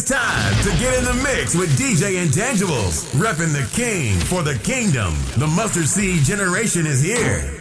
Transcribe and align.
it's 0.00 0.10
time 0.10 0.54
to 0.62 0.70
get 0.78 0.96
in 0.98 1.04
the 1.04 1.14
mix 1.22 1.54
with 1.54 1.68
DJ 1.78 2.24
Intangibles, 2.24 3.04
repping 3.14 3.52
the 3.52 3.68
king 3.74 4.18
for 4.18 4.42
the 4.42 4.54
kingdom. 4.60 5.14
The 5.36 5.46
mustard 5.46 5.88
seed 5.88 6.24
generation 6.24 6.86
is 6.86 7.02
here. 7.02 7.59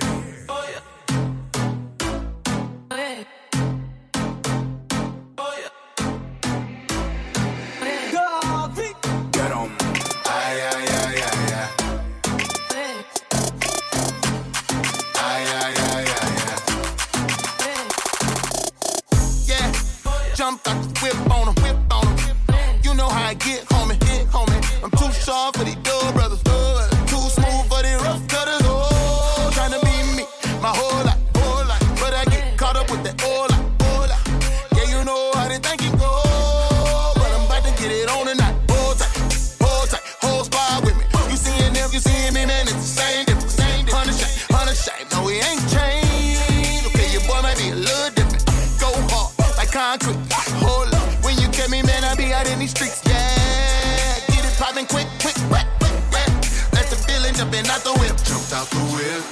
little 47.99 48.15
different. 48.15 48.45
Go 48.79 48.89
hard, 49.11 49.35
like 49.57 49.71
concrete. 49.71 50.17
Hold 50.63 50.93
up, 50.93 51.23
when 51.23 51.35
you 51.37 51.47
get 51.51 51.69
me, 51.69 51.81
man, 51.83 52.03
I 52.03 52.15
be 52.15 52.31
out 52.33 52.47
in 52.49 52.59
these 52.59 52.71
streets. 52.71 53.01
Yeah, 53.05 54.19
get 54.31 54.43
it 54.47 54.55
poppin' 54.57 54.85
quick, 54.87 55.07
quick, 55.19 55.35
quick, 55.51 55.67
quick, 55.79 55.97
quick. 56.11 56.31
Let 56.71 56.87
the 56.87 56.97
feeling 57.05 57.33
jumpin' 57.35 57.67
out 57.67 57.83
the 57.83 57.93
whip. 57.99 58.15
Jumped 58.23 58.53
out 58.55 58.67
the 58.71 58.83
whip. 58.95 59.23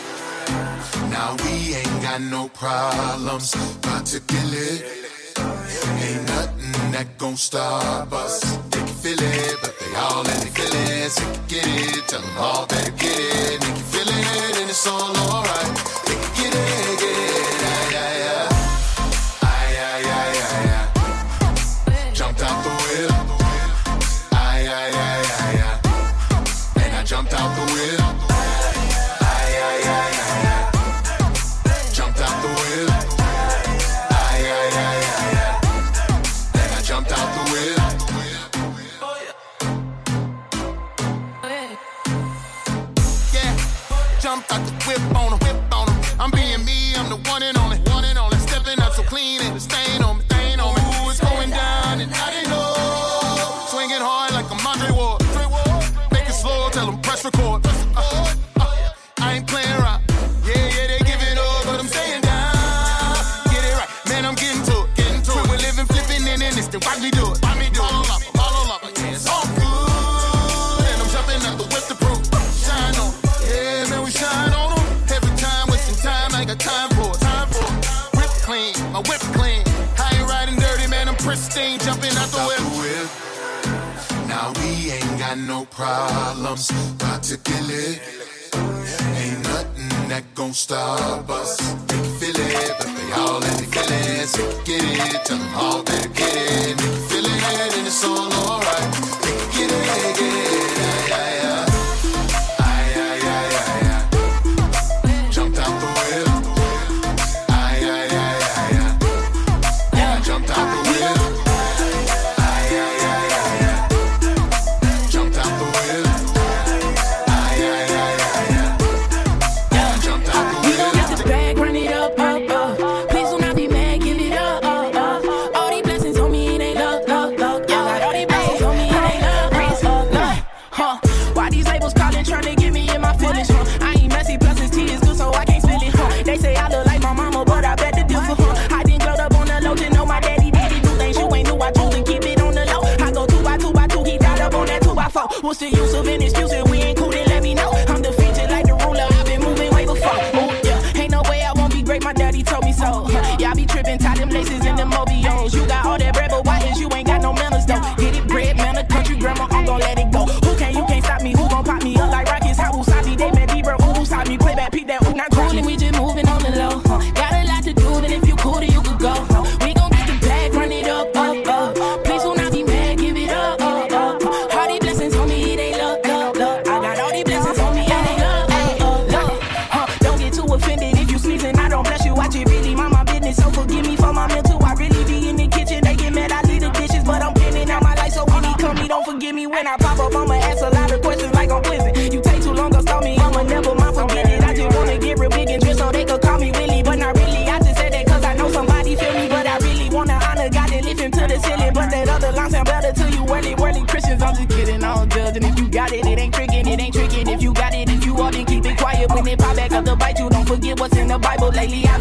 Now 1.12 1.36
we 1.44 1.76
ain't 1.76 2.02
got 2.02 2.22
no 2.22 2.50
problems. 2.50 3.56
About 3.56 4.06
to 4.08 4.20
kill 4.20 4.52
it. 4.54 5.08
Ain't 5.38 6.24
nothing 6.28 6.92
that 6.92 7.08
gon' 7.18 7.38
stop 7.38 8.12
us. 8.12 8.42
They 8.72 8.80
can 8.80 8.88
feel 9.04 9.22
it, 9.22 9.56
but 9.62 9.74
they 9.80 9.96
all 9.96 10.22
in 10.22 10.40
the 10.44 10.52
feelings. 10.58 11.16
They 11.16 11.24
can 11.24 11.48
get 11.48 11.68
it, 11.68 12.08
tell 12.08 12.22
them 12.22 12.38
all 12.38 12.66
better 12.68 12.92
get 12.92 13.18
it. 13.18 13.62
They 13.62 13.68
can 13.68 13.86
feel 13.94 14.10
it, 14.10 14.58
and 14.62 14.70
it's 14.70 14.88
all 14.88 15.16
alright. 15.16 15.72
They 16.06 16.16
can 16.16 16.32
get 16.40 16.54
it, 16.54 17.00
get 17.00 17.18
it, 17.18 17.62
yeah, 17.64 17.92
yeah, 17.92 18.24
yeah. 18.24 18.37
got 44.58 44.66
the 44.68 44.74
whip 44.88 45.16
on 45.16 45.34
him, 45.34 45.40
whip 45.40 45.74
on 45.74 45.88
him. 45.88 45.98
I'm 46.20 46.32
being 46.32 46.64
me, 46.66 46.96
I'm 46.96 47.10
the 47.10 47.18
one 47.30 47.44
in 47.44 47.57
problems, 85.78 86.72
about 86.72 87.22
to 87.22 87.38
kill 87.38 87.70
it. 87.70 88.02
Ain't 89.22 89.44
nothing 89.44 90.10
that 90.10 90.24
gon' 90.34 90.54
stop 90.54 91.30
us. 91.30 91.58
They 91.86 91.94
can 92.02 92.14
feel 92.20 92.36
it, 92.36 92.74
but 92.80 92.90
they 92.98 93.12
all 93.22 93.44
in 93.50 93.56
the 93.62 93.68
feelings. 93.74 94.32
They 94.34 94.48
can 94.66 94.96
get 94.98 95.14
it, 95.14 95.26
tell 95.26 95.38
them 95.38 95.56
all 95.56 95.84
they 95.84 96.02
can 96.02 96.14
get 96.14 96.36
it. 96.36 96.78
They 96.78 96.84
can 96.84 97.10
feel 97.10 97.26
it, 97.26 97.78
and 97.78 97.86
it's 97.86 98.04
all 98.04 98.34
alright. 98.42 98.90
They 99.22 99.34
can 99.38 99.52
get 99.54 99.72
it, 99.72 100.18
get 100.18 100.42
it. 100.42 100.47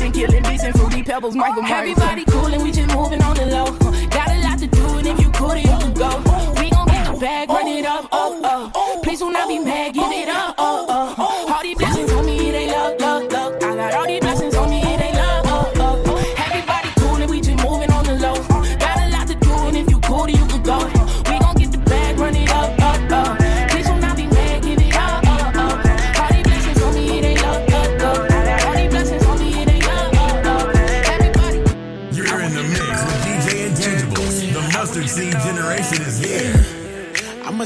and 0.06 0.14
killing 0.14 0.42
beats 0.44 0.62
and 0.62 0.74
fruity 0.78 1.02
pebbles. 1.02 1.34
Michael 1.34 1.62
Myers. 1.62 1.98
Everybody 1.98 2.24
coolin', 2.24 2.62
we 2.62 2.70
just 2.70 2.94
moving 2.94 3.22
on 3.22 3.36
the 3.36 3.46
low. 3.46 3.66
Got 4.08 4.30
a 4.30 4.40
lot 4.42 4.58
to 4.60 4.66
do 4.66 4.86
and 4.98 5.06
if 5.06 5.20
you 5.20 5.30
could, 5.30 5.58
you 5.58 5.76
could 5.80 5.94
go. 5.94 6.08
We 6.60 6.70
gon' 6.70 6.86
get 6.86 7.12
the 7.12 7.18
bag, 7.20 7.48
run 7.48 7.66
it 7.66 7.84
up, 7.84 8.08
up, 8.12 8.44
up. 8.44 9.02
Please 9.02 9.18
do 9.18 9.30
not 9.30 9.48
be 9.48 9.58
mad 9.58 9.95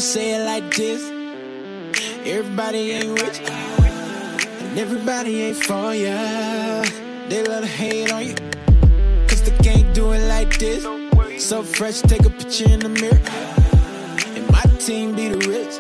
I'ma 0.01 0.07
say 0.07 0.33
it 0.33 0.47
like 0.47 0.75
this. 0.75 1.03
Everybody 2.25 2.93
ain't 2.93 3.21
rich. 3.21 3.39
And 3.41 4.79
everybody 4.79 5.43
ain't 5.43 5.59
for 5.59 5.93
ya. 5.93 6.83
They 7.29 7.45
love 7.45 7.65
to 7.65 7.67
hate 7.67 8.11
on 8.11 8.29
you. 8.29 8.35
Cause 9.29 9.43
they 9.43 9.55
can't 9.63 9.93
do 9.95 10.13
it 10.13 10.27
like 10.27 10.59
this. 10.59 10.85
So 11.45 11.63
fresh, 11.63 12.01
take 12.01 12.25
a 12.25 12.31
picture 12.31 12.71
in 12.71 12.81
the 12.81 12.89
mirror. 12.89 13.21
And 14.37 14.51
my 14.51 14.63
team 14.79 15.15
be 15.15 15.29
the 15.29 15.41
rich. 15.47 15.75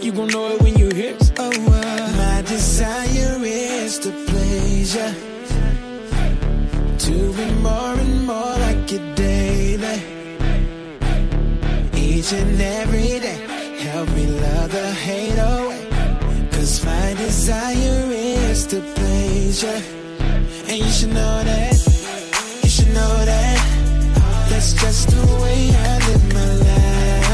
You 0.00 0.12
gon' 0.12 0.28
know 0.28 0.46
it 0.52 0.62
when 0.62 0.78
you 0.78 0.88
hear 0.94 1.16
it. 1.16 1.32
Oh, 1.36 1.50
uh, 1.50 2.12
my 2.16 2.42
desire 2.42 3.40
is 3.42 3.98
to 3.98 4.12
please 4.28 4.94
ya. 4.94 5.10
To 7.04 7.32
be 7.32 7.50
more 7.66 7.98
and 7.98 8.26
more 8.28 8.58
like 8.66 8.92
you 8.92 9.00
daily 9.16 9.98
each 11.96 12.32
and 12.32 12.60
every 12.60 13.18
day. 13.18 13.55
Hate 15.06 15.38
away. 15.38 15.86
Cause 16.50 16.84
my 16.84 17.14
desire 17.14 18.10
is 18.10 18.66
to 18.66 18.80
please 18.96 19.62
you. 19.62 19.78
And 20.68 20.78
you 20.84 20.90
should 20.90 21.14
know 21.14 21.36
that. 21.50 21.74
You 22.62 22.68
should 22.68 22.92
know 22.98 23.14
that. 23.30 23.58
That's 24.50 24.72
just 24.72 25.08
the 25.10 25.22
way 25.42 25.60
I 25.70 25.92
live 26.08 26.26
my 26.34 26.52
life. 26.66 27.28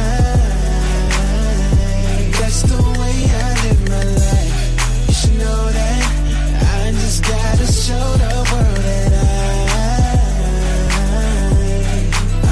That's 2.40 2.60
the 2.72 2.80
way 3.00 3.16
I 3.40 3.48
live 3.64 3.82
my 3.94 4.04
life. 4.20 4.56
You 5.08 5.14
should 5.20 5.38
know 5.42 5.62
that. 5.78 6.02
I 6.76 6.92
just 7.02 7.20
gotta 7.24 7.66
show 7.86 8.06
the 8.22 8.34
world 8.52 8.82
that 8.88 9.12
I. 9.14 9.32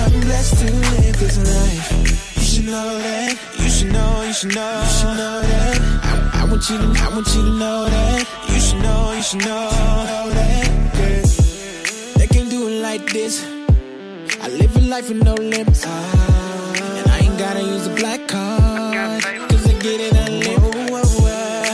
I'm 0.01 0.15
blessed 0.25 0.57
to 0.63 0.69
live 0.95 1.17
this 1.21 1.37
life. 1.53 1.89
You 2.37 2.43
should 2.43 2.69
know 2.73 2.99
that. 2.99 3.50
You 4.31 4.35
should 4.35 4.55
know. 4.55 4.81
You 4.81 4.91
should 4.91 5.17
know. 5.19 5.41
That. 5.43 5.77
I, 6.05 6.43
I 6.43 6.45
want 6.45 6.71
you 6.71 6.79
to. 6.79 6.85
I 7.03 7.09
want 7.09 7.27
you 7.35 7.43
to 7.43 7.51
know 7.59 7.87
that. 7.87 8.29
You 8.49 8.61
should 8.61 8.81
know. 8.81 9.13
You 9.13 9.23
should 9.25 9.41
know, 9.41 9.71
know 10.07 10.31
that. 10.31 10.69
Yeah. 10.95 12.15
They 12.15 12.29
can't 12.29 12.49
do 12.49 12.69
it 12.69 12.81
like 12.81 13.13
this. 13.13 13.45
I 14.41 14.47
live 14.51 14.77
a 14.77 14.81
life 14.83 15.09
with 15.09 15.25
no 15.25 15.35
limits. 15.35 15.85
And 15.85 17.11
I 17.11 17.19
ain't 17.25 17.39
gotta 17.41 17.61
use 17.61 17.89
a 17.89 17.95
black 17.97 18.29
card. 18.29 19.21
Cause 19.51 19.67
I 19.67 19.73
get 19.81 19.99
it 19.99 20.13
unlimited. 20.15 21.03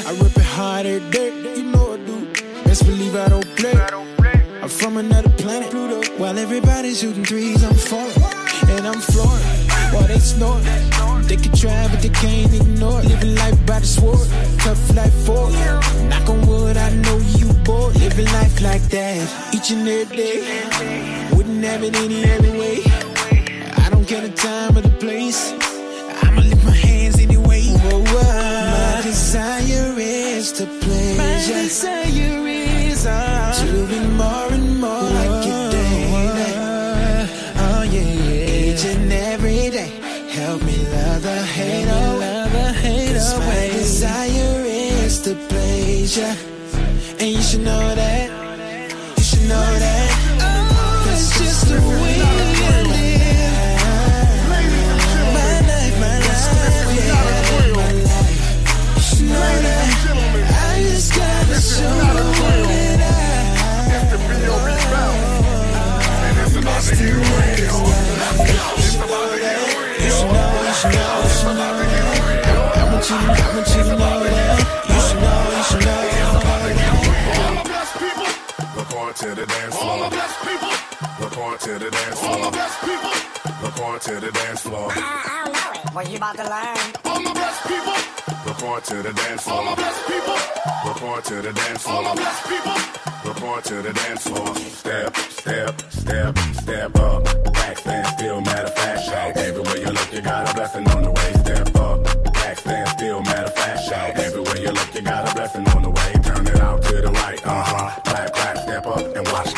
I 0.08 0.16
rip 0.18 0.34
it 0.34 0.42
harder, 0.42 1.00
dirt. 1.10 1.34
You 1.58 1.64
know 1.64 1.92
I 1.92 1.96
do. 2.06 2.26
Best 2.64 2.86
believe 2.86 3.16
I 3.16 3.28
don't 3.28 3.56
play. 3.56 3.76
I'm 4.62 4.70
from 4.70 4.96
another 4.96 5.28
planet. 5.28 5.70
Pluto. 5.70 6.00
While 6.16 6.38
everybody's 6.38 7.00
shooting 7.00 7.26
threes, 7.26 7.62
I'm 7.62 7.74
falling. 7.74 8.16
And 8.70 8.86
I'm 8.86 9.00
flooring. 9.02 9.44
While 9.92 10.08
they 10.08 10.18
snort. 10.20 10.64
They 11.36 11.42
can 11.42 11.52
try, 11.52 11.88
but 11.88 12.00
they 12.00 12.08
can't 12.08 12.54
ignore. 12.54 13.02
Living 13.02 13.34
life 13.34 13.66
by 13.66 13.80
the 13.80 13.86
sword. 13.86 14.26
Tough 14.60 14.96
life 14.96 15.12
for 15.26 15.48
it. 15.50 16.08
Knock 16.08 16.28
on 16.30 16.46
wood, 16.46 16.76
I 16.78 16.90
know 17.04 17.18
you 17.18 17.52
bored. 17.62 17.94
Living 17.96 18.24
life 18.26 18.62
like 18.62 18.82
that. 18.88 19.54
Each 19.54 19.70
and 19.70 19.86
every 19.86 20.16
day. 20.16 21.28
Wouldn't 21.34 21.62
have 21.64 21.82
it 21.82 21.94
any 21.96 22.24
other 22.32 22.52
way. 22.58 22.80
I 23.84 23.88
don't 23.90 24.06
care 24.08 24.22
the 24.22 24.30
time 24.30 24.78
or 24.78 24.80
the 24.80 24.96
place. 25.04 25.52
I'ma 26.22 26.40
lift 26.40 26.64
my 26.64 26.70
hands 26.70 27.18
anyway. 27.20 27.64
Whoa, 27.84 28.00
whoa. 28.00 28.96
My 28.96 29.02
desire 29.02 29.94
is 29.98 30.52
to 30.52 30.64
please 30.64 31.18
My 31.18 31.36
desire 31.46 32.46
is 32.48 33.06
uh, 33.06 33.52
to 33.60 33.86
be 33.88 34.00
more 34.16 34.52
and 34.52 34.80
more 34.80 35.02
like 35.20 35.44
you 35.46 35.70
daily. 35.70 36.52
Oh 37.58 37.82
yeah, 37.92 38.00
yeah. 38.00 38.72
Each 38.72 38.84
and 38.86 39.12
every 39.12 39.45
day, 39.45 39.45
help 40.56 40.70
me 40.70 40.78
love 40.88 41.22
the 41.22 41.42
hate 41.42 41.84
away. 41.84 42.18
Love 42.18 42.52
the 42.52 42.72
hate 42.72 43.12
Cause 43.12 43.32
away. 43.34 43.46
My 43.46 43.76
desire 43.76 44.64
is 44.66 45.20
to 45.22 45.34
please 45.48 46.16
ya, 46.16 46.34
and 47.18 47.28
you 47.28 47.42
should 47.42 47.64
know 47.64 47.94
that. 47.94 48.30
You 49.18 49.24
should 49.24 49.48
know 49.48 49.70
that. 49.84 50.10
Oh, 50.40 51.04
that's 51.06 51.38
just 51.38 51.68
the 51.68 51.80
way 52.00 52.05
to 93.66 93.82
the 93.82 93.92
dance 93.92 94.22
floor. 94.22 94.54
Step, 94.54 95.16
step, 95.16 95.80
step, 95.90 96.38
step 96.38 96.96
up. 96.96 97.24
Back 97.52 97.78
stand 97.78 98.06
still, 98.16 98.40
matter 98.40 98.68
of 98.68 98.74
fact. 98.74 99.02
Shout. 99.02 99.36
Everywhere 99.36 99.76
you 99.78 99.90
look, 99.90 100.12
you 100.12 100.20
got 100.20 100.48
a 100.48 100.54
blessing 100.54 100.88
on 100.90 101.02
the 101.02 101.10
way. 101.10 101.32
Step 101.40 101.74
up. 101.74 102.04
Back 102.32 102.58
stand 102.58 102.88
still, 102.90 103.22
matter 103.22 103.46
of 103.46 103.54
fact. 103.54 103.80
Shout. 103.88 104.16
Everywhere 104.18 104.58
you 104.58 104.70
look, 104.70 104.94
you 104.94 105.02
got 105.02 105.28
a 105.28 105.34
blessing 105.34 105.66
on 105.70 105.82
the 105.82 105.90
way. 105.90 106.12
Turn 106.22 106.46
it 106.46 106.60
out 106.60 106.80
to 106.84 106.94
the 107.02 107.10
right. 107.10 107.44
Uh 107.44 107.64
huh. 107.64 108.00
Clap, 108.04 108.32
clap, 108.32 108.58
step 108.58 108.86
up 108.86 109.16
and 109.16 109.26
watch 109.32 109.52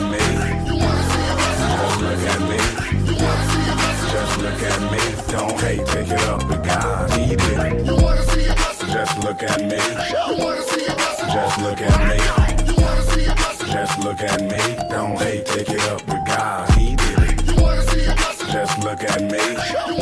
at 0.00 0.10
me. 0.10 0.18
Just 1.76 2.00
look 2.00 2.24
at 2.32 2.40
me. 2.48 2.58
Just 4.10 4.38
look 4.38 4.62
at 4.62 4.80
me. 4.92 4.98
Don't 5.32 5.60
hate, 5.60 5.86
pick 5.86 6.08
it 6.10 6.22
up 6.22 6.48
with 6.48 6.64
God. 6.64 7.10
Did 7.10 7.40
it. 7.40 7.86
Just 8.92 9.18
look 9.24 9.42
at 9.42 9.60
me. 9.60 9.78
Just 11.32 11.58
look 11.60 11.80
at 11.80 12.08
me. 12.08 12.16
Just 13.72 13.98
look 14.04 14.20
at 14.20 14.40
me. 14.40 14.88
Don't 14.88 15.18
hate, 15.18 15.46
pick 15.46 15.68
it 15.68 15.82
up 15.88 16.06
with 16.06 16.26
God. 16.26 16.70
He 16.74 16.96
did 16.96 17.18
it. 17.18 17.44
Just 18.52 18.78
look 18.84 19.04
at 19.04 19.22
me. 19.22 19.99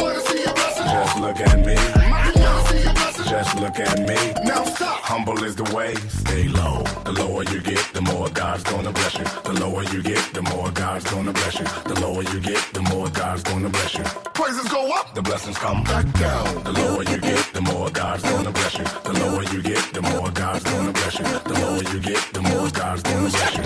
look 3.69 3.81
at 3.81 3.99
me. 4.01 4.45
Now 4.45 4.65
stop. 4.65 5.01
Humble 5.03 5.43
is 5.45 5.57
the 5.57 5.69
way, 5.77 5.95
stay 6.25 6.49
low. 6.49 6.83
The 7.05 7.13
lower 7.13 7.43
you 7.45 7.61
get, 7.61 7.83
the 7.93 8.01
more 8.01 8.29
God's 8.31 8.65
gonna 8.65 8.93
bless 8.93 9.15
you. 9.19 9.25
The 9.49 9.55
lower 9.61 9.83
you 9.85 10.03
get, 10.03 10.23
the 10.33 10.43
more 10.43 10.71
God's 10.71 11.05
gonna 11.11 11.33
bless 11.33 11.59
you. 11.59 11.67
The 11.91 12.01
lower 12.01 12.23
you 12.23 12.41
get, 12.41 12.63
the 12.73 12.83
more 12.83 13.09
God's 13.09 13.43
gonna 13.43 13.69
bless 13.69 13.95
you. 13.95 14.05
Praises 14.39 14.69
go 14.69 14.93
up, 14.99 15.15
the 15.15 15.23
blessings 15.23 15.59
come 15.59 15.83
back 15.85 16.07
down. 16.19 16.65
The 16.65 16.73
lower 16.73 17.03
you 17.13 17.19
get, 17.19 17.45
the 17.53 17.63
more 17.63 17.91
God's 17.91 18.23
gonna 18.23 18.53
bless 18.53 18.79
you. 18.79 18.85
The 19.09 19.15
lower 19.21 19.45
you 19.53 19.63
get, 19.63 19.83
the 19.93 20.03
more 20.03 20.31
God's 20.31 20.65
gonna 20.65 20.93
bless 20.93 21.19
you. 21.19 21.27
The 21.51 21.57
lower 21.63 21.85
you 21.93 22.01
get, 22.01 22.23
the 22.33 22.43
more 22.43 22.71
God's 22.71 23.03
gonna 23.03 23.31
bless 23.31 23.57
you. 23.57 23.65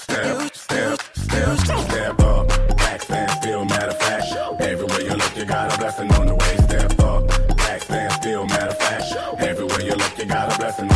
Step, 0.00 0.54
step, 0.54 1.00
step, 1.14 1.78
step. 1.88 2.21
Everywhere 9.52 9.82
you 9.82 9.94
look, 9.94 10.16
you 10.16 10.24
got 10.24 10.54
a 10.54 10.58
blessing. 10.58 10.91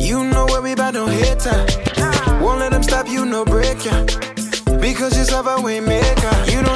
You 0.00 0.24
know 0.24 0.46
where 0.46 0.62
we 0.62 0.74
bout 0.74 0.94
to 0.94 1.06
hit. 1.06 1.44
Won't 2.42 2.60
let 2.60 2.72
them 2.72 2.82
stop 2.82 3.08
you, 3.08 3.24
no 3.24 3.44
break 3.44 3.84
ya. 3.84 4.04
Because 4.80 5.16
yourself, 5.16 5.46
I 5.46 5.56
ain't 5.68 5.86
make. 5.86 6.22
You 6.52 6.62
know 6.62 6.71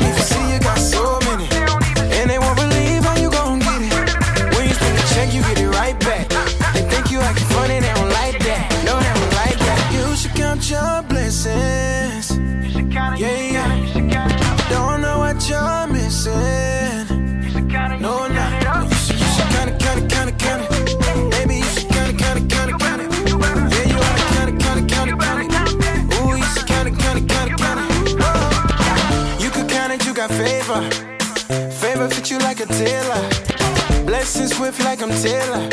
favor. 30.66 30.90
Favor 31.70 32.08
fit 32.08 32.30
you 32.30 32.38
like 32.38 32.61
a 32.61 32.66
tailor. 32.66 33.28
Blessings 34.04 34.56
swift 34.56 34.82
like 34.85 35.00
I'm 35.00 35.11
Taylor. 35.11 35.68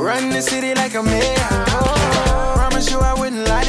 Run 0.00 0.30
the 0.30 0.40
city 0.40 0.74
like 0.74 0.94
a 0.94 1.02
mayor. 1.02 1.64
Oh, 1.68 2.52
promise 2.56 2.90
you 2.90 2.98
I 3.00 3.14
wouldn't 3.14 3.48
lie. 3.48 3.61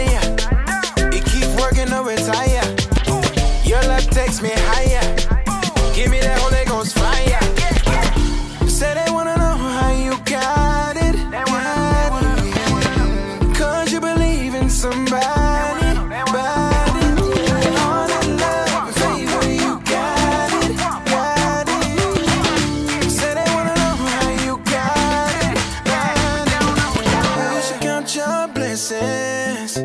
is. 29.43 29.77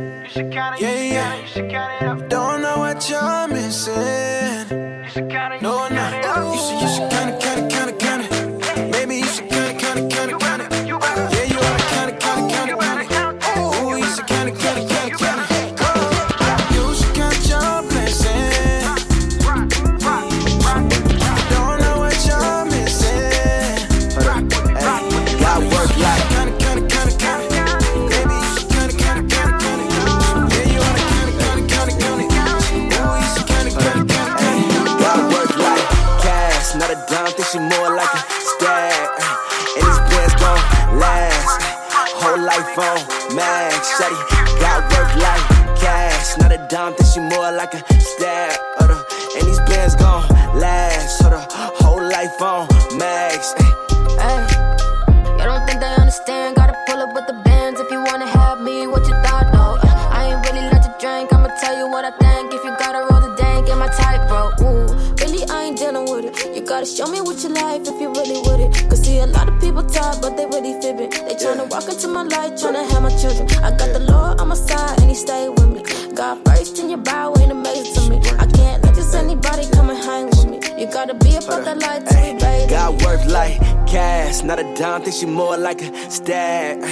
Yeah, 0.81 1.03
yeah. 1.15 2.27
Don't 2.29 2.63
know 2.63 2.79
what 2.79 3.09
you're 3.11 3.49
missing. 3.49 4.79
No 5.61 5.78
my 72.19 72.37
life, 72.37 72.53
tryna 72.55 72.91
have 72.91 73.03
my 73.03 73.11
children. 73.11 73.49
I 73.63 73.71
got 73.71 73.93
the 73.93 74.01
Lord 74.01 74.41
on 74.41 74.49
my 74.49 74.55
side, 74.55 75.01
and 75.01 75.09
He 75.09 75.15
stay 75.15 75.49
with 75.49 75.69
me. 75.69 75.83
God 76.15 76.45
first 76.45 76.79
in 76.81 76.91
your 76.91 76.99
bow 76.99 77.33
ain't 77.39 77.53
amazing 77.53 77.95
to 77.95 78.11
me. 78.11 78.17
I 78.39 78.47
can't 78.47 78.83
let 78.83 78.95
just 78.97 79.15
anybody 79.15 79.65
come 79.71 79.91
and 79.91 79.99
hang 79.99 80.27
with 80.27 80.47
me. 80.51 80.59
You 80.81 80.87
gotta 80.91 81.15
be 81.15 81.37
about 81.37 81.65
that 81.65 81.79
life 81.79 82.05
to 82.07 82.15
be 82.15 82.33
baby. 82.41 82.71
God 82.71 83.01
work 83.03 83.25
like 83.27 83.61
cash, 83.87 84.43
not 84.43 84.59
a 84.59 84.65
dime. 84.75 85.03
Think 85.03 85.15
she 85.15 85.27
more 85.27 85.57
like 85.57 85.81
a 85.81 86.11
stab, 86.11 86.83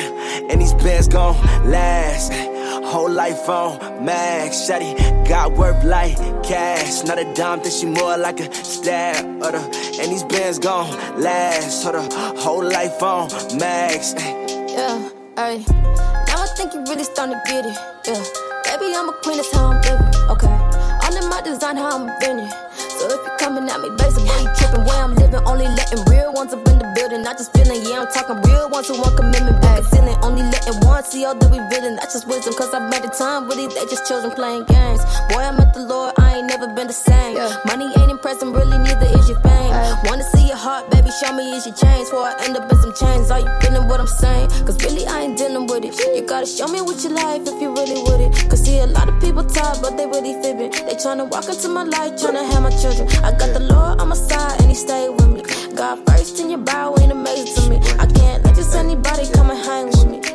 and 0.51 0.61
these 0.61 0.75
bands 0.75 1.09
gon' 1.09 1.35
last. 1.69 2.33
Whole 2.87 3.11
life 3.11 3.49
on 3.49 4.05
max, 4.05 4.65
Shady, 4.67 4.95
got 5.29 5.53
worth 5.53 5.83
like 5.83 6.17
cash. 6.45 7.03
Not 7.03 7.19
a 7.19 7.25
dime, 7.35 7.61
think 7.61 7.75
she 7.75 7.87
more 7.87 8.17
like 8.17 8.39
a 8.39 8.53
stab. 8.55 9.43
Uh, 9.43 9.51
and 10.01 10.13
these 10.13 10.23
bands 10.23 10.61
gon' 10.61 10.89
last. 11.21 11.85
Her 11.85 11.93
the 11.93 12.05
whole 12.39 12.65
life 12.65 13.03
on 13.03 13.29
max. 13.59 14.15
Ayy, 15.37 15.69
now 16.33 16.41
I 16.41 16.49
think 16.57 16.73
you 16.73 16.81
really 16.89 17.05
starting 17.05 17.37
to 17.37 17.43
get 17.45 17.67
it. 17.69 17.77
Yeah, 18.09 18.25
baby, 18.65 18.97
I'm 18.97 19.11
a 19.11 19.13
queen, 19.21 19.37
that's 19.37 19.53
how 19.53 19.69
I'm 19.69 19.77
living. 19.85 20.09
Okay, 20.33 20.49
under 21.05 21.21
in 21.21 21.29
my 21.29 21.43
design, 21.45 21.77
how 21.77 21.93
I'm 21.93 22.09
bending. 22.21 22.49
So 22.73 23.05
if 23.05 23.21
you 23.21 23.33
coming 23.37 23.69
at 23.69 23.79
me, 23.85 23.93
basically, 24.01 24.33
you 24.33 24.49
tripping. 24.57 24.89
Where 24.89 24.97
I'm 24.97 25.15
living, 25.15 25.45
only 25.45 25.69
letting 25.69 26.01
real 26.09 26.33
ones 26.33 26.55
up 26.57 26.65
in 26.65 26.81
the 26.81 26.89
building. 26.97 27.21
Not 27.21 27.37
just 27.37 27.53
feeling, 27.53 27.85
yeah, 27.85 28.01
I'm 28.01 28.09
talking 28.09 28.41
real 28.49 28.71
ones 28.71 28.89
who 28.89 28.97
want 28.97 29.21
commitment. 29.21 29.61
Back 29.61 29.85
ceiling, 29.85 30.17
only 30.25 30.41
letting 30.41 30.81
one 30.81 31.05
see 31.05 31.27
all 31.27 31.37
that 31.37 31.51
we 31.53 31.61
villain. 31.69 31.97
That's 32.01 32.15
just 32.17 32.27
wisdom, 32.27 32.55
cause 32.57 32.73
I 32.73 32.89
made 32.89 33.05
the 33.05 33.13
time, 33.13 33.45
where 33.47 33.61
they 33.61 33.69
just 33.93 34.09
children 34.09 34.33
playing 34.33 34.65
games. 34.65 35.05
Boy, 35.29 35.45
I'm 35.45 35.61
at 35.61 35.75
the 35.77 35.85
Lord, 35.85 36.17
I 36.17 36.41
ain't 36.41 36.49
never 36.49 36.67
been 36.73 36.87
the 36.87 36.97
same. 36.97 37.37
Yeah. 37.37 37.61
Money 37.69 37.93
ain't 38.01 38.09
impressing, 38.11 38.57
really, 38.57 38.79
neither 38.79 39.13
is 39.13 39.29
your 39.29 39.41
fame. 39.45 39.77
Wanna 40.09 40.25
show 41.21 41.33
me 41.33 41.53
is 41.53 41.67
your 41.67 41.75
chains. 41.75 42.11
Before 42.11 42.29
I 42.29 42.37
end 42.45 42.57
up 42.57 42.71
in 42.71 42.79
some 42.79 42.95
chains, 42.95 43.31
are 43.31 43.41
you 43.41 43.49
feeling 43.61 43.89
what 43.89 44.01
I'm 44.01 44.07
saying? 44.07 44.51
Cause 44.67 44.77
really, 44.85 45.07
I 45.07 45.23
ain't 45.23 45.39
dealing 45.39 45.67
with 45.67 45.85
it. 45.85 45.97
You 46.15 46.27
gotta 46.27 46.47
show 46.47 46.67
me 46.69 46.81
what 46.81 47.03
you 47.03 47.11
life 47.11 47.43
if 47.47 47.61
you 47.61 47.73
really 47.73 48.03
with 48.03 48.21
it. 48.21 48.51
Cause 48.51 48.65
see, 48.65 48.79
a 48.79 48.87
lot 48.87 49.09
of 49.09 49.21
people 49.21 49.45
talk, 49.45 49.81
but 49.81 49.97
they 49.97 50.07
really 50.07 50.35
fibbing. 50.43 50.71
They 50.71 50.97
tryna 50.97 51.29
walk 51.31 51.49
into 51.49 51.69
my 51.69 51.85
life, 51.85 52.13
tryna 52.21 52.45
have 52.51 52.63
my 52.63 52.71
children. 52.71 53.09
I 53.25 53.33
got 53.33 53.55
the 53.55 53.61
Lord 53.61 54.01
on 54.01 54.09
my 54.09 54.17
side, 54.17 54.61
and 54.61 54.69
He 54.69 54.75
stay 54.75 55.09
with 55.09 55.29
me. 55.29 55.43
God 55.75 56.05
first 56.07 56.39
in 56.41 56.51
your 56.51 56.59
bow 56.61 56.95
ain't 57.01 57.13
amazing 57.13 57.55
to 57.55 57.71
me. 57.71 57.86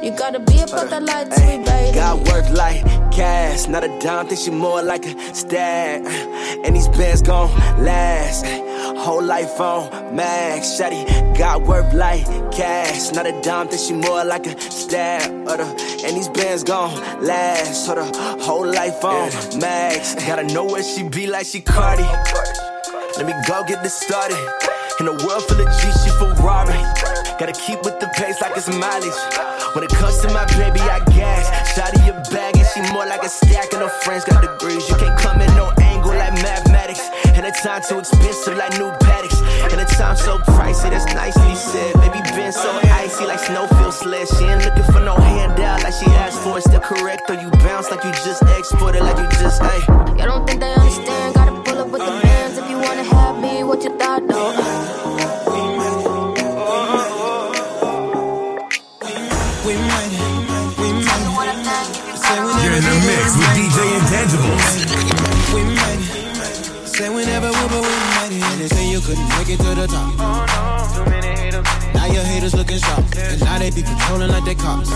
You 0.02 0.10
gotta 0.18 0.40
be 0.40 0.60
about 0.60 0.90
that 0.90 1.04
life 1.04 1.30
to 1.30 1.40
be 1.42 1.64
baby. 1.64 1.94
Got 1.94 2.28
work 2.28 2.50
like 2.50 2.84
cash, 3.12 3.68
not 3.68 3.84
a 3.84 4.00
dime, 4.00 4.26
think 4.26 4.42
she 4.42 4.50
more 4.50 4.82
like 4.82 5.06
a 5.06 5.36
stag. 5.36 6.04
And 6.66 6.76
these 6.76 6.88
bands 6.88 7.22
gon' 7.22 7.56
last. 7.84 8.44
Whole 8.98 9.22
life 9.22 9.60
on 9.60 10.16
max, 10.16 10.80
shawty. 10.80 11.06
Got 11.38 11.62
work 11.64 11.94
like 11.94 12.26
cash, 12.52 13.12
not 13.12 13.28
a 13.28 13.42
dime, 13.44 13.68
think 13.68 13.80
she 13.80 13.94
more 13.94 14.26
like 14.26 14.48
a 14.48 14.60
stag. 14.60 15.30
And 15.30 16.18
these 16.18 16.30
bands 16.30 16.64
gon' 16.64 16.96
last. 17.24 17.86
So 17.86 17.94
the 17.94 18.06
whole 18.42 18.66
life 18.66 19.06
on 19.06 19.30
max. 19.60 20.16
Gotta 20.16 20.52
know 20.52 20.66
where 20.66 20.82
she 20.82 21.04
be 21.04 21.28
like 21.28 21.46
she 21.46 21.62
Cardi. 21.62 22.02
Let 23.18 23.28
me 23.28 23.34
go 23.48 23.64
get 23.68 23.84
this 23.84 23.94
started. 23.94 24.38
In 25.00 25.08
a 25.08 25.12
world 25.12 25.44
full 25.44 25.62
of 25.62 25.68
G, 25.80 25.92
she 26.04 26.10
Ferrari. 26.18 26.74
Gotta 27.40 27.54
keep 27.54 27.84
with 27.84 28.00
the 28.00 28.08
pace 28.16 28.42
like 28.42 28.58
it's 28.58 28.68
mileage. 28.68 29.61
When 29.74 29.86
it 29.86 29.92
comes 29.92 30.20
to 30.20 30.28
my 30.34 30.46
baby, 30.60 30.82
I 30.82 31.00
gas. 31.16 31.48
Shotty 31.72 32.06
your 32.06 32.20
bag, 32.30 32.58
and 32.58 32.68
she 32.68 32.82
more 32.92 33.06
like 33.06 33.24
a 33.24 33.30
stack. 33.30 33.72
And 33.72 33.82
her 33.82 33.90
friends 34.04 34.26
got 34.26 34.42
degrees. 34.42 34.88
You 34.90 34.96
can't 34.96 35.18
come 35.18 35.40
in 35.40 35.48
no 35.56 35.72
angle 35.80 36.12
like 36.12 36.34
mathematics. 36.44 37.08
And 37.32 37.46
the 37.46 37.52
time 37.64 37.82
too 37.88 38.00
expensive 38.00 38.58
like 38.58 38.74
new 38.78 38.92
paddocks. 39.00 39.40
And 39.72 39.80
the 39.80 39.88
time 39.96 40.18
so 40.18 40.40
pricey, 40.40 40.90
that's 40.92 41.06
nicely 41.14 41.56
said. 41.56 41.94
Baby 42.04 42.20
been 42.36 42.52
so 42.52 42.70
icy 43.00 43.26
like 43.26 43.40
snowfield 43.40 43.94
sled. 43.94 44.28
She 44.28 44.44
ain't 44.44 44.66
looking 44.66 44.84
for 44.92 45.00
no 45.00 45.16
handout 45.16 45.84
like 45.84 45.94
she 45.94 46.08
asked 46.20 46.42
for. 46.44 46.58
It's 46.58 46.68
the 46.68 46.80
correct 46.80 47.30
or 47.30 47.36
you 47.36 47.50
bounce 47.64 47.90
like 47.90 48.04
you 48.04 48.12
just 48.12 48.44
exported, 48.58 49.04
like 49.04 49.18
you 49.18 49.30
just, 49.40 49.62
hey. 49.62 49.80
Y'all 50.20 50.28
don't 50.28 50.46
think 50.46 50.60
they 50.60 50.74
understand? 50.74 51.36
Gotta 51.36 51.56
pull 51.64 51.80
up 51.80 51.88
with 51.88 52.02
the 52.02 52.20
bands 52.22 52.58
if 52.58 52.70
you 52.70 52.76
wanna 52.76 53.04
have 53.04 53.40
me. 53.40 53.64
What 53.64 53.84
you 53.84 53.98
thought, 53.98 54.21
Intangibles. 64.22 65.54
We 65.54 65.64
made 65.66 65.98
it. 65.98 66.88
Say 66.88 67.10
we 67.10 67.26
never 67.26 67.48
would, 67.50 67.70
but 67.74 67.82
we 67.82 67.90
made 67.90 68.38
it. 68.38 68.44
And 68.54 68.62
they 68.62 68.68
say 68.68 68.86
you 68.92 69.02
couldn't 69.02 69.28
make 69.34 69.50
it 69.50 69.58
to 69.58 69.74
the 69.74 69.88
top. 69.88 70.14
Oh 70.22 70.46
No 70.46 71.50
no 71.58 71.62
Now 71.98 72.06
your 72.06 72.22
haters 72.22 72.54
looking 72.54 72.78
sharp. 72.78 73.04
And 73.18 73.42
now 73.42 73.58
they 73.58 73.72
be 73.72 73.82
controlling 73.82 74.30
like 74.30 74.46
they 74.46 74.54
cops. 74.54 74.92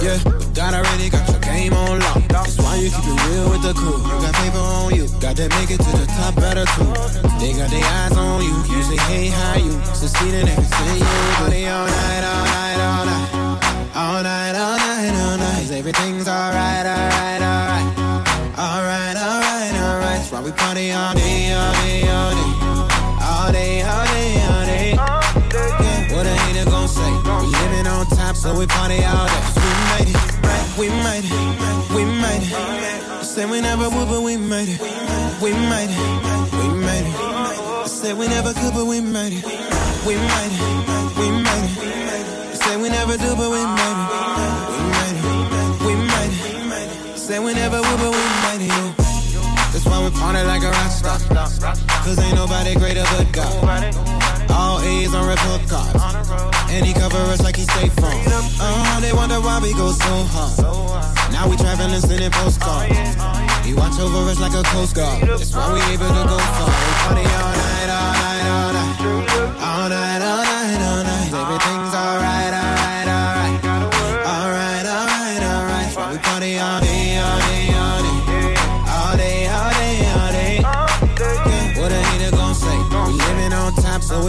Yeah, 0.00 0.16
but 0.24 0.54
God 0.56 0.72
already 0.72 1.10
got 1.10 1.28
your 1.28 1.40
game 1.40 1.74
on 1.74 2.00
lock. 2.00 2.24
That's 2.28 2.56
why 2.56 2.76
you 2.76 2.88
keep 2.88 3.04
it 3.04 3.20
real 3.28 3.50
with 3.52 3.60
the 3.60 3.74
crew. 3.74 3.92
You 3.92 4.16
got 4.24 4.34
paper 4.40 4.64
on 4.64 4.94
you. 4.94 5.04
Got 5.20 5.36
to 5.36 5.48
make 5.60 5.70
it 5.70 5.76
to 5.84 5.92
the 5.92 6.06
top 6.16 6.34
better 6.36 6.64
too. 6.72 6.88
They 7.44 7.52
got 7.52 7.68
their 7.68 7.84
eyes 7.84 8.16
on 8.16 8.40
you. 8.40 8.56
Usually 8.72 8.96
say, 8.96 9.28
hey, 9.28 9.28
how 9.28 9.56
you? 9.60 9.76
Succeed 9.92 10.32
in 10.32 10.48
everything 10.48 10.96
you 10.96 11.04
do. 11.04 11.20
Party 11.44 11.68
all 11.68 11.84
night, 11.84 12.24
all 12.24 12.44
night, 12.56 12.80
all 12.80 13.04
night. 13.04 13.28
All 13.94 14.22
night, 14.22 14.54
all 14.56 14.76
night, 14.80 15.12
all 15.12 15.36
night. 15.36 15.60
'Cause 15.60 15.70
everything's 15.72 16.26
alright, 16.26 16.56
alright, 16.56 16.86
alright. 16.88 17.11
Party 20.82 20.90
all 20.90 21.14
day, 21.14 21.52
all 21.52 21.72
day, 21.72 22.08
all 22.10 22.30
day. 22.34 22.52
All 23.22 23.52
day, 23.52 23.82
all 23.82 24.04
day, 24.04 24.34
all 24.50 24.66
day. 24.66 24.90
Yeah, 24.90 26.16
what 26.16 26.26
a 26.26 26.34
hater 26.42 26.68
gon' 26.68 26.88
say. 26.88 27.08
We 27.40 27.46
living 27.46 27.86
on 27.86 28.06
top, 28.06 28.34
so 28.34 28.58
we 28.58 28.66
party 28.66 29.04
all 29.04 29.28
day. 29.28 29.42
we 29.62 29.70
made 29.94 30.10
it, 30.10 30.74
we 30.76 30.88
made 31.06 31.22
it, 31.22 31.94
we 31.94 32.04
made 32.04 32.42
it. 32.42 33.24
Said 33.24 33.48
we 33.48 33.60
never 33.60 33.88
would, 33.90 34.08
but 34.08 34.22
we 34.22 34.36
made 34.36 34.70
it. 34.70 34.80
We 35.40 35.52
made 35.52 35.90
it, 35.90 36.52
we 36.58 36.68
made 36.82 37.06
it. 37.06 37.86
Said 37.88 38.18
we 38.18 38.26
never 38.26 38.52
could, 38.52 38.74
but 38.74 38.84
we 38.84 39.00
made 39.00 39.34
it. 39.34 39.44
We 40.04 40.16
made 40.16 40.50
it, 40.50 41.16
we 41.16 41.30
made 41.30 41.70
it. 41.70 42.56
Said 42.56 42.80
we 42.82 42.88
never 42.88 43.16
do, 43.16 43.36
but 43.36 43.50
we 43.54 43.62
made 43.62 43.98
it. 44.02 44.10
We 44.74 44.82
made 44.98 45.18
it, 45.22 45.86
we 45.86 45.94
made 46.66 46.90
it. 46.90 47.18
Said 47.18 47.40
we 47.40 47.54
never 47.54 47.76
would, 47.76 47.98
but 48.02 48.10
we 48.10 48.58
made 48.58 48.66
it. 48.66 49.01
Why 49.92 50.00
we 50.00 50.10
party 50.16 50.40
like 50.48 50.64
a 50.64 50.72
rock 50.72 50.90
star. 50.90 51.18
Cause 52.00 52.18
ain't 52.18 52.34
nobody 52.34 52.74
greater 52.74 53.04
but 53.12 53.28
God. 53.30 53.92
All 54.48 54.80
A's 54.80 55.12
on 55.12 55.28
report 55.28 55.68
cards. 55.68 56.00
And 56.72 56.86
he 56.86 56.94
cover 56.94 57.20
us 57.28 57.42
like 57.44 57.56
he 57.56 57.64
State 57.64 57.92
Farm. 58.00 58.16
Oh, 58.56 58.98
they 59.02 59.12
wonder 59.12 59.38
why 59.44 59.60
we 59.60 59.74
go 59.74 59.92
so 59.92 60.14
hard. 60.32 60.56
Now 61.30 61.44
we 61.46 61.56
traveling, 61.58 62.00
sending 62.00 62.30
postcards. 62.30 62.96
He 63.68 63.74
watch 63.74 64.00
over 64.00 64.30
us 64.32 64.40
like 64.40 64.54
a 64.56 64.62
coast 64.72 64.96
guard. 64.96 65.28
That's 65.28 65.52
why 65.52 65.68
we 65.74 65.80
able 65.92 66.08
to 66.08 66.24
go 66.24 66.38
far. 66.40 66.72
We 66.72 66.92
party 67.04 67.24
all 67.28 67.52
night, 67.52 67.88
all 67.92 68.12
night, 68.16 68.48
all 68.48 68.72
night. 68.72 68.96
All 69.60 69.88
night, 69.92 70.22
all 70.24 70.40
night, 70.40 70.80
all 70.88 71.04
night. 71.04 71.32
Everything's 71.36 71.71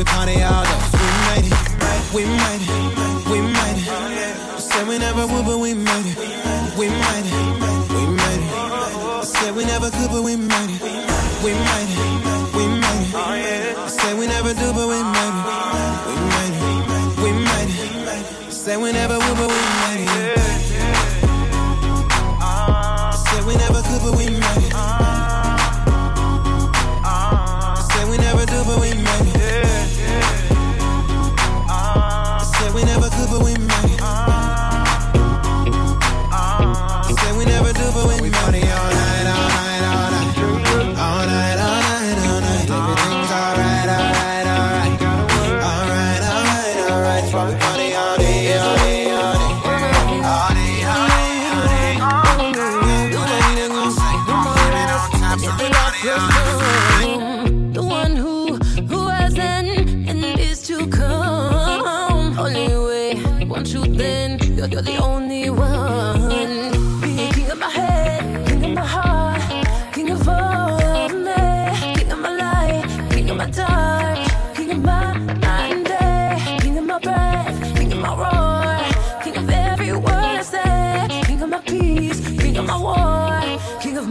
we 0.04 0.12
party. 0.12 0.34
We 0.34 1.06
made 1.28 1.52
it, 1.52 2.14
we 2.14 2.26
made 2.26 2.62
it, 2.62 3.28
we 3.30 3.42
made 3.42 3.78
it. 3.78 4.60
Said 4.60 4.88
we 4.88 4.98
never 4.98 5.28
would, 5.28 5.46
but 5.46 5.58
we 5.60 5.74
made 5.74 6.00
it. 6.00 6.03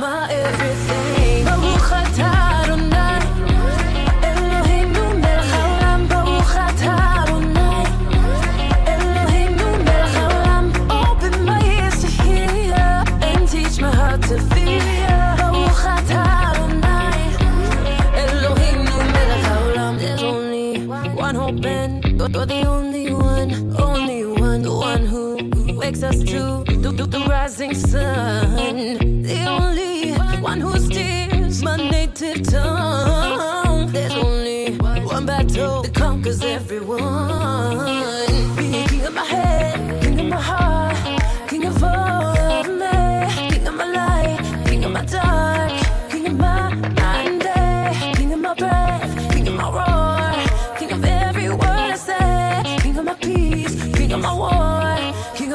My 0.02 0.28
everything. 0.32 1.21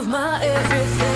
My 0.08 0.40
everything. 0.42 1.07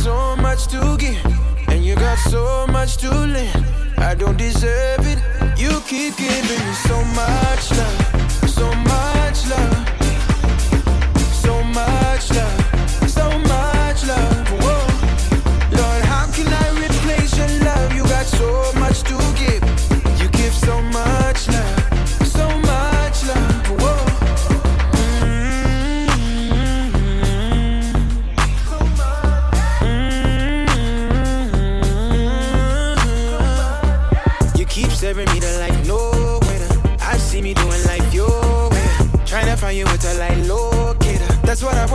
So 0.00 0.34
much 0.36 0.66
to 0.68 0.96
give, 0.98 1.24
and 1.68 1.84
you 1.84 1.94
got 1.94 2.18
so 2.18 2.66
much 2.68 2.96
to 2.98 3.10
lend. 3.10 3.64
I 3.98 4.14
don't 4.14 4.36
deserve 4.36 5.06
it. 5.06 5.18
You 5.58 5.70
keep 5.86 6.16
giving 6.16 6.62
me 6.66 6.74
so 6.88 6.96
much 7.20 7.70
love, 7.76 7.99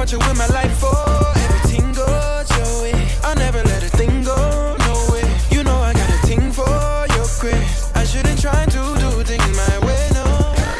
what 0.05 0.13
I 0.13 0.25
you 0.25 0.31
in 0.31 0.37
my 0.37 0.47
life 0.47 0.77
for. 0.77 1.39
Everything 1.39 1.93
goes 1.93 2.49
your 2.57 2.81
way. 2.83 3.07
I'll 3.23 3.35
never 3.35 3.63
let 3.63 3.83
a 3.83 3.89
thing 3.89 4.23
go 4.23 4.75
no 4.79 5.11
way. 5.11 5.23
You 5.49 5.63
know 5.63 5.77
I 5.77 5.93
got 5.93 6.09
a 6.09 6.27
thing 6.27 6.51
for 6.51 6.67
your 7.15 7.25
grace. 7.39 7.91
I 7.95 8.03
shouldn't 8.05 8.39
try 8.39 8.65
to 8.65 8.81
do 8.99 9.23
things 9.23 9.57
my 9.57 9.85
way, 9.85 10.09
no. 10.13 10.25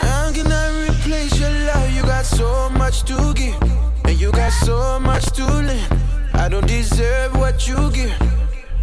How 0.02 0.32
can 0.32 0.52
I 0.52 0.88
replace 0.88 1.40
your 1.40 1.50
love? 1.50 1.92
You 1.92 2.04
got 2.04 2.26
so 2.26 2.70
much 2.72 3.04
to 3.04 3.34
give, 3.34 3.62
and 4.06 4.20
you 4.20 4.32
got 4.32 4.52
so 4.52 5.00
much 5.00 5.26
to 5.38 5.46
lend. 5.46 6.00
I 6.34 6.50
don't 6.50 6.68
deserve 6.68 7.36
what 7.36 7.68
you 7.68 7.92
give. 7.92 8.14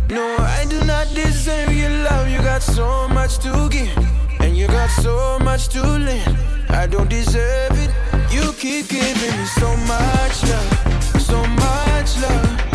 No, 0.09 0.37
I 0.39 0.67
do 0.69 0.83
not 0.85 1.07
deserve 1.15 1.73
your 1.73 1.91
love. 1.91 2.29
You 2.29 2.39
got 2.39 2.63
so 2.63 3.09
much 3.09 3.39
to 3.39 3.69
give, 3.71 3.97
and 4.41 4.57
you 4.57 4.67
got 4.67 4.91
so 4.91 5.39
much 5.41 5.69
to 5.69 5.83
lend. 5.83 6.52
I 6.69 6.87
don't 6.87 7.09
deserve 7.09 7.79
it. 7.79 7.91
You 8.33 8.53
keep 8.55 8.89
giving 8.89 9.37
me 9.39 9.47
so 9.47 9.77
much 9.77 10.43
love, 10.49 11.23
so 11.23 11.45
much 11.47 12.19
love, 12.21 12.72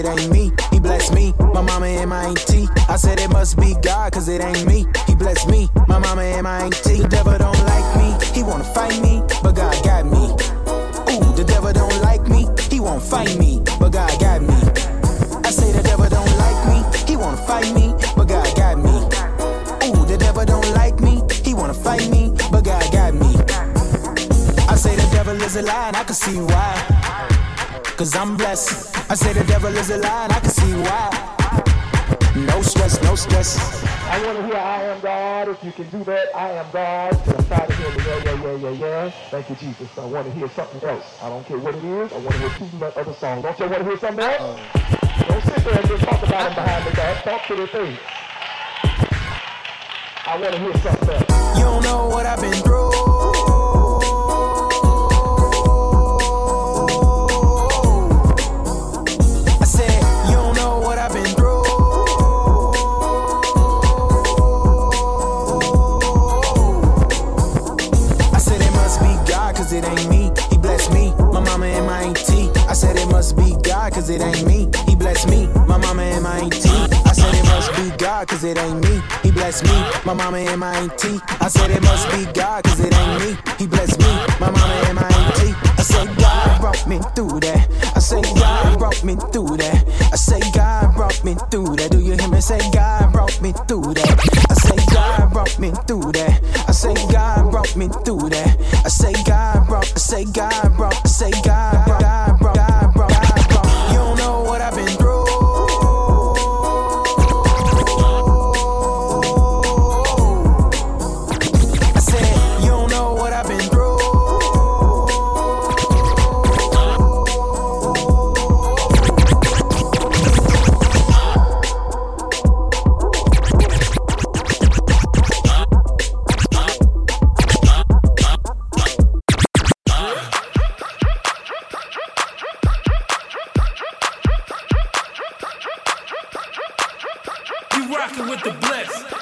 it 0.00 0.06
ain't 0.06 0.32
me. 0.32 0.50
He 0.70 0.80
blessed 0.80 1.12
me, 1.14 1.34
my 1.38 1.60
mama 1.60 1.86
and 1.86 2.10
my 2.10 2.24
auntie. 2.24 2.68
I 2.88 2.96
said 2.96 3.20
it 3.20 3.30
must 3.30 3.58
be 3.58 3.74
God, 3.82 4.12
cause 4.12 4.28
it 4.28 4.42
ain't 4.42 4.66
me. 4.66 4.86
He 5.06 5.14
blessed 5.14 5.48
me, 5.48 5.68
my 5.88 5.98
mama 5.98 6.22
and 6.22 6.44
my 6.44 6.62
auntie. 6.62 7.02
The 7.02 7.08
devil 7.08 7.36
don't 7.36 7.62
like 7.64 7.88
me, 7.96 8.08
he 8.34 8.42
wanna 8.42 8.64
fight 8.64 9.00
me, 9.02 9.22
but 9.42 9.52
God 9.52 9.76
got 9.84 10.06
me. 10.06 10.24
Ooh, 11.12 11.32
the 11.36 11.44
devil 11.46 11.72
don't 11.72 12.00
like 12.02 12.26
me, 12.28 12.46
he 12.70 12.80
won't 12.80 13.02
fight 13.02 13.36
me, 13.38 13.62
but 13.78 13.90
God 13.90 14.12
got 14.20 14.40
me. 14.42 14.58
I 15.44 15.50
say 15.50 15.72
the 15.72 15.82
devil 15.82 16.08
don't 16.08 16.34
like 16.44 16.60
me, 16.70 16.78
he 17.06 17.16
wanna 17.16 17.36
fight 17.36 17.72
me, 17.74 17.94
but 18.16 18.28
God 18.28 18.48
got 18.56 18.78
me. 18.78 18.96
Ooh, 19.86 20.06
the 20.06 20.16
devil 20.18 20.44
don't 20.44 20.70
like 20.72 21.00
me. 21.00 21.20
He 21.44 21.52
wanna 21.54 21.74
fight 21.74 22.08
me, 22.10 22.32
but 22.50 22.64
God 22.64 22.86
got 22.92 23.14
me. 23.14 23.32
I 24.68 24.76
say 24.76 24.94
the 24.96 25.08
devil 25.12 25.36
is 25.42 25.56
a 25.56 25.62
lie, 25.62 25.88
and 25.88 25.96
I 25.96 26.04
can 26.04 26.14
see 26.14 26.38
why. 26.38 26.72
Cause 27.96 28.16
I'm 28.16 28.36
blessed. 28.36 28.89
I 29.10 29.14
say 29.14 29.32
the 29.32 29.42
devil 29.42 29.74
is 29.76 29.90
a 29.90 29.98
lie, 29.98 30.22
and 30.22 30.32
I 30.32 30.38
can 30.38 30.50
see 30.50 30.72
why. 30.86 31.10
No 32.46 32.62
stress, 32.62 33.02
no 33.02 33.16
stress. 33.16 33.58
I 34.06 34.24
want 34.24 34.38
to 34.38 34.46
hear 34.46 34.54
I 34.54 34.82
am 34.84 35.00
God. 35.00 35.48
If 35.48 35.64
you 35.64 35.72
can 35.72 35.90
do 35.90 36.04
that, 36.04 36.28
I 36.32 36.50
am 36.52 36.70
God. 36.72 37.14
The 37.24 37.42
side 37.42 37.70
of 37.70 37.76
here, 37.76 37.90
yeah, 38.06 38.22
yeah, 38.24 38.44
yeah, 38.44 38.56
yeah, 38.56 38.70
yeah. 38.70 39.10
Thank 39.32 39.50
you, 39.50 39.56
Jesus. 39.56 39.98
I 39.98 40.04
want 40.04 40.28
to 40.28 40.32
hear 40.32 40.48
something 40.50 40.88
else. 40.88 41.18
I 41.20 41.28
don't 41.28 41.44
care 41.44 41.58
what 41.58 41.74
it 41.74 41.82
is. 41.82 42.12
I 42.12 42.18
want 42.18 42.30
to 42.30 42.38
hear 42.38 42.50
two 42.70 42.84
other 42.84 43.12
songs. 43.14 43.42
Don't 43.42 43.58
you 43.58 43.66
want 43.66 43.78
to 43.78 43.84
hear 43.84 43.98
something 43.98 44.24
else? 44.24 44.60
Don't 45.26 45.42
sit 45.42 45.64
there 45.64 45.78
and 45.80 45.88
just 45.88 46.04
talk 46.04 46.22
about 46.22 46.44
them 46.44 46.54
behind 46.54 46.86
the 46.86 46.96
back. 46.96 47.24
Talk 47.24 47.46
to 47.48 47.56
the 47.56 47.66
thing. 47.66 47.98
I 50.24 50.38
want 50.40 50.54
to 50.54 50.58
hear 50.60 50.74
something 50.74 51.08
else. 51.10 51.58
You 51.58 51.64
don't 51.64 51.82
know 51.82 52.06
what 52.06 52.26
I've 52.26 52.40
been 52.40 52.62
through. 52.62 52.90
I 52.90 52.94
said, 52.94 53.10
you 53.10 53.24
don't 53.24 53.24
know 53.24 53.26
what 53.26 53.26
I've 53.26 53.50
been 53.50 53.50
through. 53.50 53.59
Cause 74.00 74.08
it 74.08 74.22
ain't 74.22 74.46
me. 74.46 74.66
He 74.88 74.96
blessed 74.96 75.28
me, 75.28 75.46
my 75.68 75.76
mama 75.76 76.02
and 76.02 76.22
my 76.22 76.38
auntie. 76.38 76.70
I 77.04 77.12
said 77.12 77.34
it 77.34 77.44
must 77.44 77.70
be 77.76 77.96
God, 77.98 78.28
cause 78.28 78.44
it 78.44 78.56
ain't 78.56 78.80
me. 78.82 79.02
He 79.22 79.30
blessed 79.30 79.64
me, 79.64 79.76
my 80.06 80.14
mama 80.14 80.38
and 80.38 80.58
my 80.58 80.74
auntie. 80.74 81.20
I 81.38 81.48
said 81.48 81.70
it 81.70 81.82
must 81.82 82.08
be 82.10 82.24
God, 82.32 82.64
cause 82.64 82.80
it 82.80 82.94
ain't 82.96 83.20
me. 83.20 83.36
He 83.58 83.66
blessed 83.66 83.98
me, 84.00 84.12
my 84.40 84.50
mama 84.50 84.74
and 84.88 84.96
my 84.96 85.02
auntie. 85.02 85.54
I 85.76 85.82
said 85.82 86.08
God 86.16 86.60
brought 86.62 86.86
me 86.88 86.98
through 87.14 87.40
that. 87.40 87.68
I 87.94 87.98
say 87.98 88.22
God 88.22 88.78
brought 88.78 89.04
me 89.04 89.16
through 89.32 89.56
that. 89.58 89.84
I 90.12 90.16
say 90.16 90.40
God 90.54 90.96
brought 90.96 91.22
me 91.22 91.34
through 91.50 91.76
that. 91.76 91.90
Do 91.90 92.00
you 92.00 92.14
hear 92.16 92.28
me 92.28 92.40
say 92.40 92.60
God 92.72 93.12
brought 93.12 93.38
me 93.42 93.52
through 93.68 93.92
that? 94.00 94.16
I 94.48 94.54
say 94.54 94.78
God 94.94 95.30
brought 95.30 95.58
me 95.58 95.72
through 95.86 96.12
that. 96.12 96.40
I 96.68 96.72
say 96.72 96.94
God 97.12 97.50
brought 97.50 97.76
me 97.76 97.88
through 98.06 98.30
that. 98.30 98.56
I 98.82 98.88
say 98.88 99.12
God 99.24 99.68
brought. 99.68 99.92
I 99.92 100.00
say 100.00 100.24
God 100.24 100.74
brought. 100.76 100.96
I 101.04 101.08
say 101.08 101.30
God 101.44 101.84
brought. 101.84 102.09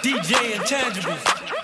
DJ 0.03 0.55
Intangibles. 0.55 1.58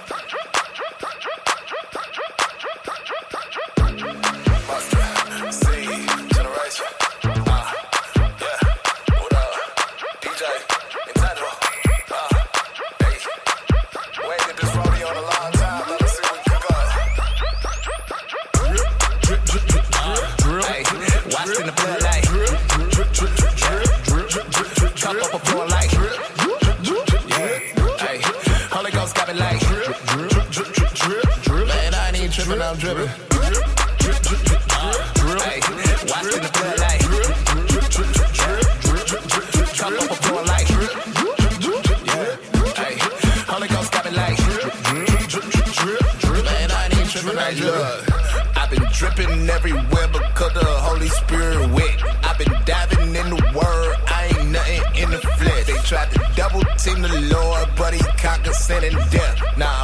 I'm 47.37 47.55
dripping. 47.55 48.15
I've 48.57 48.71
been 48.71 48.87
dripping 48.93 49.51
everywhere 49.51 50.09
because 50.09 50.55
the 50.55 50.65
Holy 50.65 51.09
Spirit 51.09 51.71
wet. 51.71 52.03
I've 52.25 52.39
been 52.39 52.55
diving 52.65 53.15
in 53.15 53.31
the 53.31 53.43
word, 53.55 53.97
I 54.09 54.33
ain't 54.33 54.51
nothing 54.51 55.03
in 55.03 55.11
the 55.11 55.19
flesh. 55.19 55.67
They 55.67 55.79
tried 55.83 56.11
to 56.13 56.21
double 56.37 56.63
team 56.79 57.03
the 57.03 57.13
Lord, 57.35 57.69
but 57.77 57.95
he 57.95 58.01
conquered 58.19 58.55
sin 58.55 58.85
and 58.85 59.11
death. 59.11 59.43
Now 59.57 59.84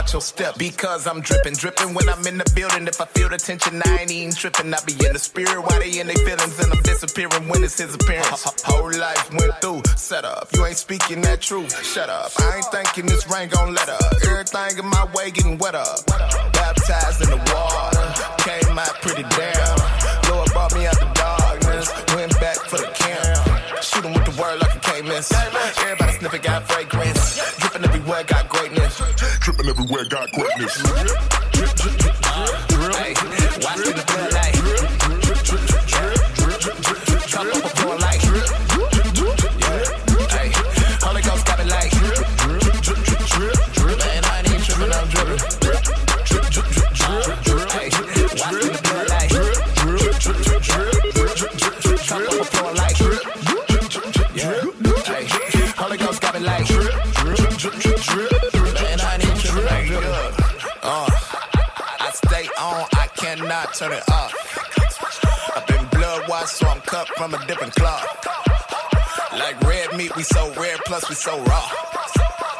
watch 0.00 0.12
your 0.12 0.22
step. 0.22 0.56
Because 0.56 1.06
I'm 1.06 1.20
dripping, 1.20 1.54
dripping 1.54 1.94
when 1.94 2.08
I'm 2.08 2.26
in 2.26 2.38
the 2.38 2.50
building. 2.54 2.86
If 2.86 3.00
I 3.00 3.06
feel 3.06 3.28
the 3.28 3.36
tension, 3.36 3.82
I 3.84 3.98
ain't 4.00 4.10
even 4.10 4.32
tripping. 4.34 4.72
I 4.72 4.78
be 4.86 4.92
in 5.04 5.12
the 5.12 5.18
spirit 5.18 5.60
while 5.60 5.78
they 5.78 6.00
in 6.00 6.06
their 6.06 6.16
feelings, 6.16 6.58
and 6.58 6.72
I'm 6.72 6.82
disappearing 6.82 7.48
when 7.48 7.62
it's 7.62 7.78
his 7.78 7.94
appearance. 7.94 8.42
Whole 8.64 8.92
life 8.92 9.30
went 9.32 9.54
through, 9.60 9.82
set 9.96 10.24
up. 10.24 10.48
You 10.54 10.64
ain't 10.64 10.76
speaking 10.76 11.20
that 11.22 11.40
truth, 11.40 11.72
shut 11.84 12.08
up. 12.08 12.32
I 12.38 12.56
ain't 12.56 12.70
thinking 12.72 13.06
this 13.06 13.28
rain 13.30 13.48
gon' 13.48 13.74
let 13.74 13.88
up. 13.88 14.14
Everything 14.24 14.78
in 14.78 14.86
my 14.88 15.04
way 15.14 15.30
getting 15.30 15.58
wetter. 15.58 15.84
Baptized 16.52 17.20
in 17.24 17.30
the 17.30 17.40
water, 17.52 18.06
came 18.40 18.78
out 18.78 18.94
pretty 19.02 19.26
down. 19.36 19.76
Lord 20.30 20.48
brought 20.52 20.72
me 20.74 20.86
out 20.86 20.98
the 20.98 21.10
darkness, 21.14 21.88
went 22.14 22.32
back 22.40 22.56
for 22.70 22.78
the 22.78 22.90
camp. 22.96 23.82
Shoot 23.82 24.04
'em 24.04 24.12
with 24.14 24.24
the 24.24 24.36
word 24.40 24.60
like 24.60 24.74
a 24.76 24.80
K-miss. 24.80 25.32
Everybody 25.32 26.12
sniffing 26.18 26.42
got 26.42 26.62
fragrance. 26.68 27.19
Tripping 29.40 29.68
everywhere, 29.68 30.04
got 30.04 30.30
greatness. 30.32 31.49
So 71.20 71.36
raw. 71.44 71.60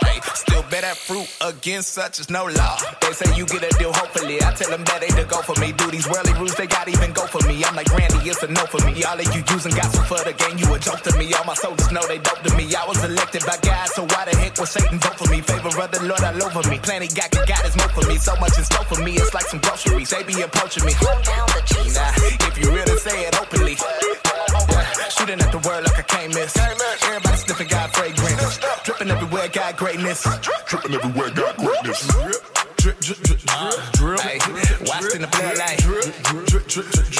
Hey, 0.04 0.20
still 0.36 0.62
bear 0.68 0.84
that 0.84 0.96
fruit 0.96 1.24
against 1.40 1.96
such 1.96 2.20
as 2.20 2.28
no 2.28 2.44
law. 2.44 2.76
They 3.00 3.12
say 3.16 3.32
you 3.32 3.46
get 3.48 3.64
a 3.64 3.72
deal, 3.80 3.88
hopefully. 3.88 4.36
I 4.36 4.52
tell 4.52 4.68
them 4.68 4.84
that 4.84 5.00
ain't 5.00 5.16
the 5.16 5.24
go 5.24 5.40
for 5.40 5.56
me. 5.56 5.72
Do 5.72 5.88
these 5.88 6.04
worldly 6.04 6.36
rules, 6.36 6.54
they 6.60 6.66
got 6.68 6.84
even 6.84 7.12
go 7.16 7.24
for 7.24 7.40
me. 7.48 7.64
I'm 7.64 7.72
like 7.74 7.88
Randy, 7.88 8.20
it's 8.28 8.42
a 8.44 8.48
no 8.52 8.60
for 8.68 8.84
me. 8.84 9.00
All 9.04 9.16
of 9.16 9.24
you 9.32 9.40
using 9.48 9.72
gospel 9.72 10.04
for 10.04 10.20
the 10.28 10.36
game, 10.36 10.60
you 10.60 10.68
a 10.68 10.78
joke 10.78 11.00
to 11.08 11.12
me. 11.16 11.32
All 11.32 11.44
my 11.48 11.56
soldiers 11.56 11.88
know 11.90 12.04
they 12.04 12.20
dope 12.20 12.42
to 12.44 12.52
me. 12.52 12.68
I 12.76 12.84
was 12.84 13.00
elected 13.00 13.48
by 13.48 13.56
God, 13.64 13.88
so 13.96 14.04
why 14.12 14.28
the 14.28 14.36
heck 14.36 14.52
was 14.60 14.68
Satan 14.68 14.98
vote 15.00 15.16
for 15.16 15.28
me? 15.32 15.40
Favor 15.40 15.72
of 15.80 15.90
the 15.96 16.00
Lord 16.04 16.20
all 16.20 16.42
over 16.44 16.62
me. 16.68 16.76
Plenty 16.84 17.08
got 17.16 17.32
God 17.32 17.64
is 17.64 17.76
more 17.80 17.92
for 17.96 18.04
me. 18.12 18.20
So 18.20 18.36
much 18.36 18.60
in 18.60 18.64
store 18.68 18.84
for 18.84 19.00
me, 19.00 19.16
it's 19.16 19.32
like 19.32 19.48
some 19.48 19.60
groceries. 19.64 20.10
They 20.12 20.20
be 20.28 20.36
approaching 20.44 20.84
me. 20.84 20.92
Nah, 21.96 22.12
if 22.44 22.54
you 22.60 22.68
really 22.68 22.96
say 23.00 23.24
it 23.24 23.32
openly. 23.40 23.80
Got 29.70 29.78
greatness. 29.78 30.26
Tripping 30.66 30.94
everywhere, 30.94 31.30
got 31.30 31.56
greatness. 31.56 32.06
Drip, 32.08 33.00
drip, 33.00 33.00
drip, 33.00 33.18
drip. 33.22 33.40
Drip. 33.92 34.20
Hey, 34.20 34.38
watched 34.86 35.14
in 35.14 35.22
the 35.22 35.28
bloodlight. 35.28 35.78
Drip, 35.78 36.04
drip, 36.22 36.46
drip, 36.46 36.66
drip, 36.66 36.86
drip, 36.90 37.10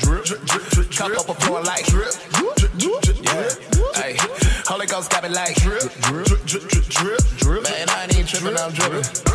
drip, 0.00 0.24
drip. 0.24 0.44
Drip, 0.44 0.70
drip. 0.70 0.90
Cup 0.90 1.18
up 1.18 1.26
before 1.26 1.62
light. 1.62 1.84
Drip, 1.86 2.12
drip, 2.32 2.72
drip, 2.78 3.02
drip. 3.02 3.18
Yeah. 3.22 4.02
Hey, 4.02 4.16
Holy 4.66 4.86
Ghost 4.86 5.10
got 5.10 5.22
me 5.22 5.28
like. 5.28 5.54
Drip, 5.56 5.82
drip, 6.00 6.26
drip, 6.26 6.44
drip, 6.46 6.84
drip, 6.88 7.20
drip. 7.38 7.62
Man, 7.64 7.88
I 7.88 8.04
ain't 8.04 8.14
even 8.14 8.26
tripping, 8.26 8.56
I'm 8.56 8.72
dripping. 8.72 9.29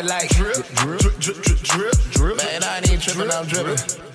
Me 0.00 0.08
like. 0.08 0.28
Drip, 0.30 0.66
drip, 0.76 1.00
drip, 1.00 1.18
drip, 1.18 1.58
drip, 1.62 1.94
drip. 2.12 2.36
Man, 2.38 2.64
I 2.64 2.76
ain't 2.78 2.88
even 2.88 3.00
tripping, 3.00 3.30
I'm 3.30 3.46
dripping. 3.46 4.09